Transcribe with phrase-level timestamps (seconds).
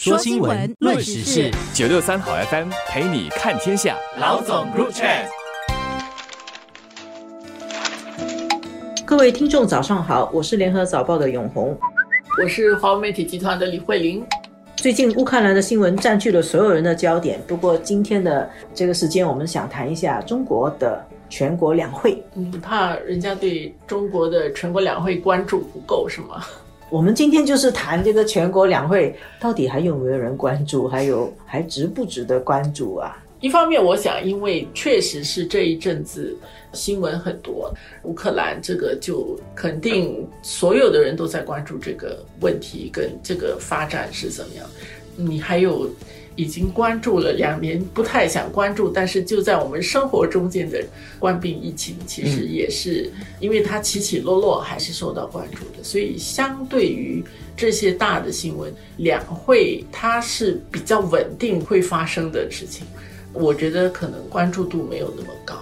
[0.00, 3.96] 说新闻，论时事，九六三好 FM 陪你看天下。
[4.20, 5.26] 老总 Group Chat，
[9.04, 11.76] 各位听众早上好，我是联合早报的永红，
[12.40, 14.24] 我是华为媒体集团的李慧玲。
[14.76, 22.22] 最近乌克兰的新闻占据了所有人的焦点，不过今天的这个时间，我们想谈一下中国的全国两会。
[22.34, 26.44] 你，怕人家对中国的全国两会关注不够是吗？
[26.90, 33.22] 我们今天就是谈这个全国两会，到底还有没有人关注，还有还值不值得关注啊？
[33.40, 36.34] 一方面，我想，因为确实是这一阵子
[36.72, 37.72] 新闻很多，
[38.04, 44.66] 乌克兰这个就肯定所有的人都在关注这个问题跟这个发展是怎么样。
[45.14, 45.88] 你还有。
[46.38, 50.80] 已经关注了两年，不太想关注，但是就在我们生活中间的
[51.18, 55.82] 冠病疫情，其实也是因为它起起落落，还是受到关注的。
[55.82, 57.24] 所以相对于
[57.56, 62.86] 这些大的新闻，两会它是比较稳定会发生的事情，
[63.32, 65.56] 我觉得可能关注度没有那么高。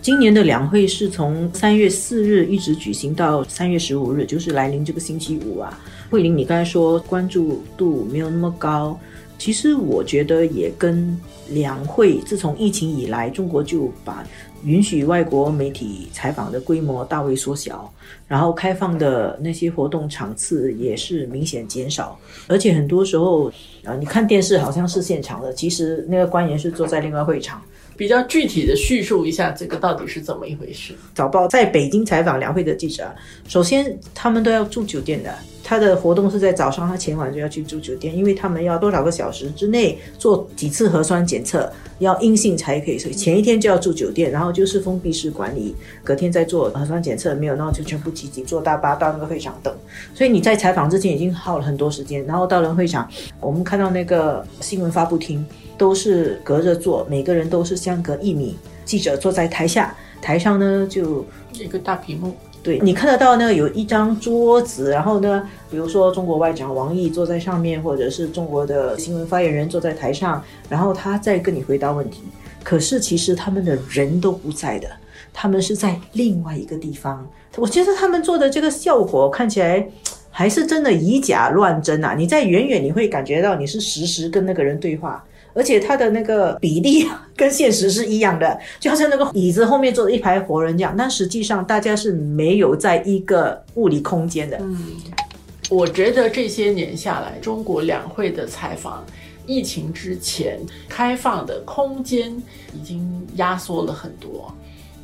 [0.00, 5.76] 今年的两会是从三月四日一直举行到三月十五日，就是来临这个星期五啊。
[6.08, 8.96] 慧玲，你刚才说关注度没有那么高。
[9.42, 14.24] 其实我觉得也跟两会自从疫情以来，中国就把
[14.62, 17.92] 允许外国媒体采访的规模大为缩小，
[18.28, 23.48] 然后开放的那些活动场次也是明显减少，而且很多时候
[23.82, 27.60] 啊，你看电视好像是现场的，其实那个官员是坐在另外会场。
[27.96, 30.94] 比较具体的叙述一下这个到底是怎么一回事？
[31.16, 33.12] 早报在北京采访两会的记者，
[33.48, 35.34] 首先他们都要住酒店的。
[35.64, 42.98] 他的活动是在早上，他前晚就要去住酒店，因为他们要多少个小时之内做几次核酸检测，要阴性才可以。
[42.98, 49.72] 所以前一天就要住酒店，然后就是封闭式管理，隔天再做核酸检测，没有，然后就全部集体坐大巴到那个会场等。
[50.14, 53.08] 所以你在采访之前已经耗了很多时间，然后到了会场，
[53.40, 55.44] 我们看到那个新闻发布厅
[55.78, 62.34] 都是隔着坐，每个人都是相隔一米，记者坐在台下，台上呢就一个大屏幕。
[62.62, 72.22] 对你看得到呢，有一张桌子，然后呢，比如说中国外长王毅坐在上面，或者是中国的新闻发言人坐在台上，然后他在跟你回答问题。
[72.62, 74.88] 可是其实他们的人都不在的，
[75.32, 77.28] 他们是在另外一个地方。
[77.56, 79.84] 我觉得他们做的这个效果看起来
[80.30, 82.14] 还是真的以假乱真啊！
[82.16, 85.22] 你在远远你会感觉到你是实时跟那个人对话。
[85.54, 94.56] 而且它的那个比例跟现实是一样的，就好像那个椅子后面坐了一排活人这样，但实际上大家是没有在一个物理空间的。
[94.60, 94.96] 嗯，
[95.70, 99.04] 我觉得这些年下来，中国两会的采访，
[99.46, 100.58] 疫情之前
[100.88, 102.30] 开放的空间
[102.74, 104.52] 已经压缩了很多。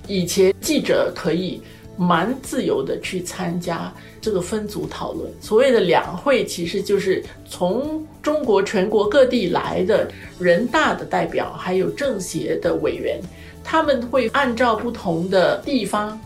[0.07, 1.63] 以前记者可以。
[1.99, 5.31] 蛮自由的去参加这个分组讨论。
[5.41, 13.21] 所谓的两会，其实就是从中国全国各地来的人大的代表，还有政协的委员，
[13.65, 16.19] 他们会按照不同的地方，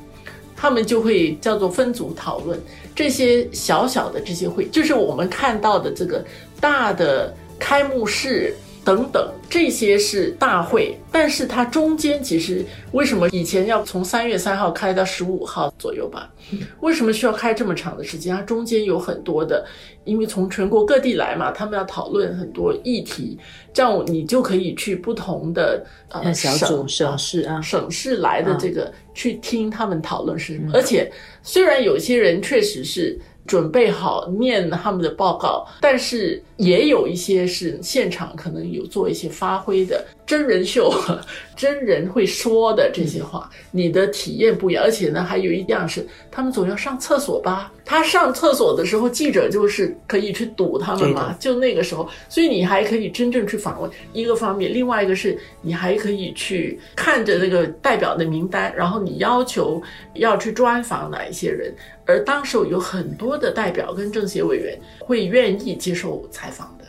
[0.54, 2.60] 他们就会叫做分组讨论。
[2.94, 6.22] 这些小小的这些会，就是我们看到的这个
[6.60, 8.54] 大的开幕式。
[8.84, 16.32] 等等，这些是大会，但是它中间其实为什么以前要从三月三号开到十五号左右吧？
[16.80, 18.34] 为什么需要开这么长的时间？
[18.34, 19.64] 它中间有很多的，
[20.04, 23.38] 因为从全国各地来嘛，他们要讨论很多议题，
[23.72, 30.72] 这样你就可以去不同的呃小组省市啊省市来的这个去听他们讨论是什么。
[30.74, 31.10] 而且
[31.42, 33.18] 虽然有些人确实是。
[33.46, 40.04] 准备好念他们的报告，但是也有一些是现场可能有做一些发挥的。
[40.32, 40.90] 真人秀，
[41.54, 44.82] 真人会说的这些话，你的体验不一样。
[44.82, 47.70] 而且呢，还有一样是他们总要上厕所吧？
[47.84, 51.36] 他上厕所的时候，记者就是可以去堵他们嘛？
[51.38, 59.82] 就那个时候，所以你还可以真正去访问一个方面，另外一个是你还可以去看着那个代表的名单，然后你要求
[60.14, 61.70] 要去专访哪一些人。
[62.06, 66.84] 而当时有很多的代表跟政协委员会愿意接受采访的，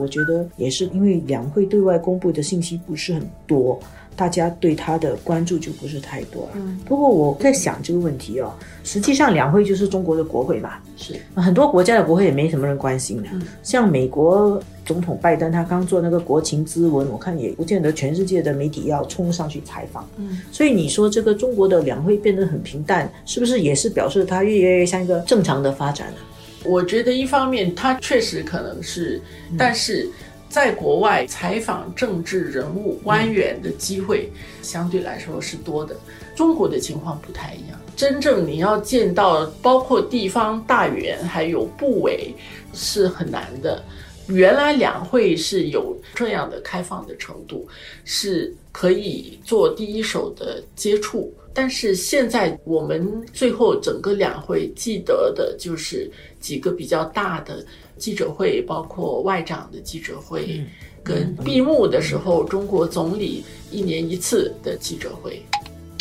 [0.00, 3.78] 我觉得也是因为两会对外公布的信息不是很多，
[4.16, 6.50] 大家对他的关注就不是太多了。
[6.54, 13.28] 嗯，不过我在想这个问题哦，实际上两会就是中国的国会嘛，是很多国家的国会也没什么人关心的，
[13.62, 14.62] 像美国。
[14.86, 20.06] 总统拜登他刚做那个国情咨文，我看也不见得全世界的媒体要冲上去采访。
[20.18, 26.18] 嗯，所以你说这个中国的两会变得很平淡，是不是也是表示它越来越像一个正常的发展呢？
[26.64, 29.20] 我觉得一方面他确实可能是，
[29.58, 30.08] 但是
[30.48, 34.32] 在国外采访政治人物官员的机会
[34.62, 35.94] 相对来说是多的。
[36.34, 42.34] 中国的情况不太一样，真正你要见到包括地方大员还有部委
[42.72, 43.84] 是很难的。
[44.26, 47.68] 原来两会是有这样的开放的程度，
[48.04, 51.32] 是可以做第一手的接触。
[51.54, 56.10] 但是现在我们最后整个两会记得的就是
[56.40, 57.64] 几个比较大的
[57.96, 60.60] 记者会，包括外长的记者会，
[61.02, 65.40] 跟闭幕的时候中国总理一年一次的记者会。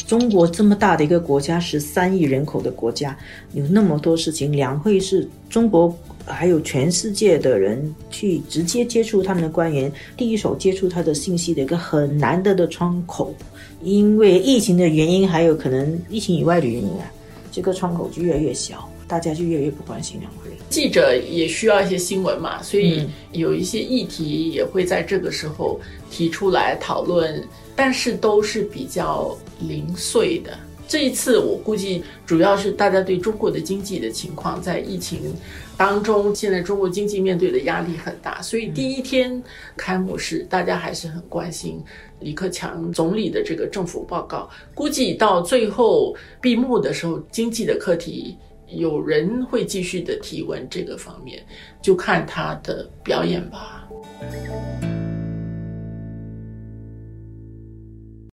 [0.08, 3.18] 中国这么大的一个国家，十三亿人口的国家，
[3.54, 13.34] 有那么多事情，两会是中国还有全世界的人去直接接触他们的官员，第一手接触他的信息的一个很难得的窗口。
[13.81, 17.12] 因为疫情的原因，还有可能疫情以外的原因啊，
[17.52, 20.50] 这个窗口就越来越小，大家就越来越不关心两会。
[20.70, 25.80] 记者也需要一些新闻嘛，所以有一些议题也会在这个时候
[26.10, 27.44] 提出来讨论，
[27.76, 30.58] 但是都是比较零碎的。
[30.88, 35.33] 这一次我估计主要是大家对中国的经济的情况，在疫情
[35.75, 39.41] 当中，现在中国经济面对的压力很大，所以第一天
[39.75, 41.83] 开幕式大家还是很关心
[42.19, 44.47] 李克强总理的这个政府报告。
[44.75, 48.38] 估计到最后闭幕的时候，经济的课题
[48.68, 51.44] 有人会继续的提问这个方面，
[51.81, 53.88] 就看他的表演吧。